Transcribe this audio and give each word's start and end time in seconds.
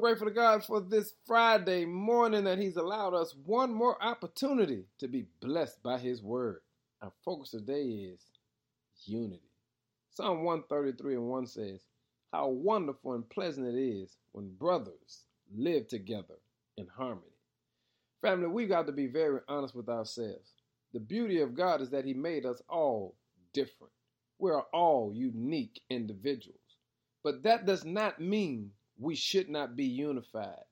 Grateful 0.00 0.28
to 0.28 0.32
God 0.32 0.64
for 0.64 0.80
this 0.80 1.12
Friday 1.26 1.84
morning 1.84 2.44
that 2.44 2.58
He's 2.58 2.76
allowed 2.76 3.12
us 3.12 3.34
one 3.44 3.70
more 3.70 4.02
opportunity 4.02 4.84
to 4.98 5.08
be 5.08 5.26
blessed 5.42 5.82
by 5.82 5.98
His 5.98 6.22
word. 6.22 6.60
Our 7.02 7.12
focus 7.22 7.50
today 7.50 7.82
is 7.82 8.24
unity. 9.04 9.50
Psalm 10.10 10.42
133 10.42 11.16
and 11.16 11.26
1 11.28 11.46
says, 11.46 11.82
How 12.32 12.48
wonderful 12.48 13.12
and 13.12 13.28
pleasant 13.28 13.66
it 13.66 13.78
is 13.78 14.16
when 14.32 14.54
brothers 14.54 15.26
live 15.54 15.86
together 15.86 16.38
in 16.78 16.86
harmony. 16.86 17.36
Family, 18.22 18.48
we've 18.48 18.70
got 18.70 18.86
to 18.86 18.92
be 18.92 19.06
very 19.06 19.40
honest 19.48 19.74
with 19.74 19.90
ourselves. 19.90 20.54
The 20.94 21.00
beauty 21.00 21.42
of 21.42 21.54
God 21.54 21.82
is 21.82 21.90
that 21.90 22.06
He 22.06 22.14
made 22.14 22.46
us 22.46 22.62
all 22.70 23.16
different. 23.52 23.92
We 24.38 24.50
are 24.50 24.64
all 24.72 25.12
unique 25.14 25.82
individuals. 25.90 26.56
But 27.22 27.42
that 27.42 27.66
does 27.66 27.84
not 27.84 28.18
mean 28.18 28.70
we 29.00 29.14
should 29.14 29.48
not 29.48 29.76
be 29.76 29.84
unified. 29.84 30.64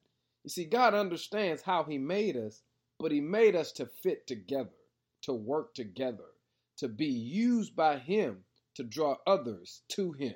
You 0.44 0.50
see, 0.50 0.64
God 0.64 0.94
understands 0.94 1.62
how 1.62 1.84
He 1.84 1.98
made 1.98 2.36
us, 2.36 2.62
but 2.98 3.12
He 3.12 3.20
made 3.20 3.56
us 3.56 3.72
to 3.72 3.86
fit 3.86 4.26
together, 4.26 4.70
to 5.22 5.32
work 5.32 5.74
together, 5.74 6.24
to 6.78 6.88
be 6.88 7.06
used 7.06 7.74
by 7.74 7.98
Him 7.98 8.44
to 8.74 8.84
draw 8.84 9.16
others 9.26 9.82
to 9.88 10.12
Him. 10.12 10.34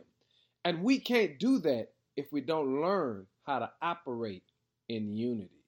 And 0.64 0.82
we 0.82 0.98
can't 0.98 1.38
do 1.38 1.58
that 1.60 1.88
if 2.16 2.32
we 2.32 2.40
don't 2.40 2.80
learn 2.80 3.26
how 3.44 3.60
to 3.60 3.70
operate 3.80 4.44
in 4.88 5.16
unity. 5.16 5.64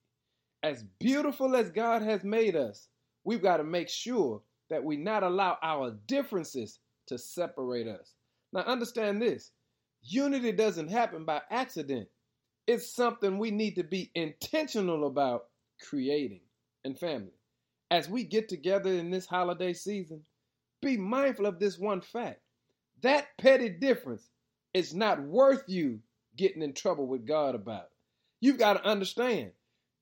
As 0.63 0.83
beautiful 0.99 1.55
as 1.55 1.69
God 1.69 2.01
has 2.01 2.23
made 2.23 2.55
us, 2.55 2.87
we've 3.23 3.41
got 3.41 3.57
to 3.57 3.63
make 3.63 3.89
sure 3.89 4.41
that 4.69 4.83
we 4.83 4.97
not 4.97 5.23
allow 5.23 5.57
our 5.61 5.91
differences 6.07 6.79
to 7.07 7.17
separate 7.17 7.87
us. 7.87 8.13
Now, 8.51 8.61
understand 8.61 9.21
this 9.21 9.51
unity 10.01 10.51
doesn't 10.51 10.89
happen 10.89 11.25
by 11.25 11.41
accident, 11.49 12.07
it's 12.67 12.91
something 12.91 13.37
we 13.37 13.51
need 13.51 13.75
to 13.75 13.83
be 13.83 14.11
intentional 14.15 15.05
about 15.05 15.45
creating. 15.81 16.41
And 16.83 16.97
family, 16.97 17.33
as 17.89 18.07
we 18.07 18.23
get 18.23 18.47
together 18.47 18.91
in 18.91 19.09
this 19.09 19.25
holiday 19.25 19.73
season, 19.73 20.21
be 20.81 20.97
mindful 20.97 21.47
of 21.47 21.59
this 21.59 21.79
one 21.79 22.01
fact 22.01 22.41
that 23.01 23.37
petty 23.37 23.69
difference 23.69 24.29
is 24.73 24.93
not 24.93 25.21
worth 25.21 25.63
you 25.67 25.99
getting 26.35 26.61
in 26.61 26.73
trouble 26.73 27.07
with 27.07 27.25
God 27.25 27.55
about. 27.55 27.89
You've 28.41 28.57
got 28.57 28.73
to 28.73 28.85
understand, 28.85 29.51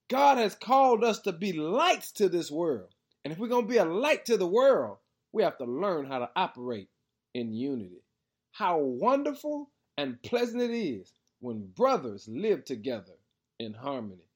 God 0.09 0.37
has 0.37 0.55
called 0.55 1.03
us 1.03 1.19
to 1.21 1.31
be 1.31 1.53
lights 1.53 2.11
to 2.13 2.29
this 2.29 2.51
world. 2.51 2.89
And 3.23 3.31
if 3.31 3.39
we're 3.39 3.47
going 3.47 3.65
to 3.65 3.71
be 3.71 3.77
a 3.77 3.85
light 3.85 4.25
to 4.25 4.37
the 4.37 4.47
world, 4.47 4.97
we 5.31 5.43
have 5.43 5.57
to 5.57 5.65
learn 5.65 6.05
how 6.05 6.19
to 6.19 6.29
operate 6.35 6.89
in 7.33 7.53
unity. 7.53 8.03
How 8.51 8.77
wonderful 8.79 9.69
and 9.97 10.21
pleasant 10.21 10.61
it 10.61 10.71
is 10.71 11.11
when 11.43 11.67
brothers 11.75 12.25
live 12.29 12.63
together 12.63 13.11
in 13.59 13.73
harmony. 13.73 14.29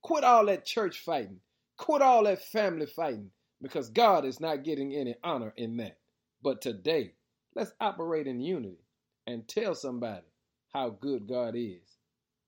Quit 0.00 0.22
all 0.22 0.46
that 0.46 0.64
church 0.64 1.00
fighting. 1.00 1.40
Quit 1.76 2.02
all 2.02 2.22
that 2.22 2.40
family 2.40 2.86
fighting 2.86 3.30
because 3.60 3.90
God 3.90 4.24
is 4.24 4.38
not 4.38 4.62
getting 4.62 4.94
any 4.94 5.16
honor 5.24 5.52
in 5.56 5.76
that. 5.78 5.98
But 6.40 6.60
today, 6.60 7.14
let's 7.56 7.72
operate 7.80 8.28
in 8.28 8.40
unity 8.40 8.84
and 9.26 9.46
tell 9.48 9.74
somebody 9.74 10.26
how 10.72 10.90
good 10.90 11.26
God 11.26 11.54
is. 11.56 11.98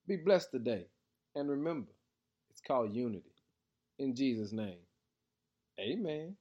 Be 0.07 0.15
blessed 0.15 0.51
today. 0.51 0.85
And 1.35 1.49
remember, 1.49 1.91
it's 2.49 2.61
called 2.61 2.95
unity. 2.95 3.33
In 3.99 4.15
Jesus' 4.15 4.53
name, 4.53 4.79
amen. 5.77 6.37